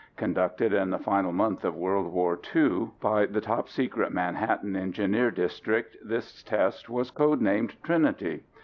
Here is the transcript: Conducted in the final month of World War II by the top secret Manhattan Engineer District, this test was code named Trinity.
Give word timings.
Conducted 0.17 0.73
in 0.73 0.89
the 0.89 0.97
final 0.97 1.31
month 1.31 1.63
of 1.63 1.75
World 1.75 2.11
War 2.11 2.39
II 2.55 2.89
by 2.99 3.27
the 3.27 3.39
top 3.39 3.69
secret 3.69 4.11
Manhattan 4.11 4.75
Engineer 4.75 5.29
District, 5.29 5.95
this 6.03 6.41
test 6.41 6.89
was 6.89 7.11
code 7.11 7.39
named 7.39 7.75
Trinity. 7.83 8.41